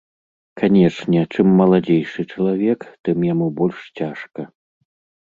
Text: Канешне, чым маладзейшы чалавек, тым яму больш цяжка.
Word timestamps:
Канешне, 0.59 1.19
чым 1.35 1.47
маладзейшы 1.59 2.25
чалавек, 2.37 2.79
тым 3.09 3.17
яму 3.33 3.51
больш 3.61 3.79
цяжка. 4.01 4.41